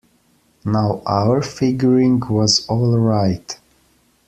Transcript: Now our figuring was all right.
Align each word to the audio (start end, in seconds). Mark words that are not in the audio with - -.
Now 0.65 1.03
our 1.05 1.43
figuring 1.43 2.21
was 2.27 2.65
all 2.65 2.97
right. 2.97 3.55